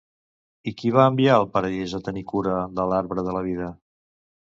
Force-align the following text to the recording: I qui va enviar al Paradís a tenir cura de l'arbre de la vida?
I 0.69 0.71
qui 0.77 0.93
va 0.95 1.03
enviar 1.09 1.35
al 1.39 1.45
Paradís 1.57 1.93
a 1.97 2.01
tenir 2.07 2.23
cura 2.31 2.55
de 2.81 2.87
l'arbre 2.93 3.27
de 3.29 3.37
la 3.37 3.45
vida? 3.49 3.69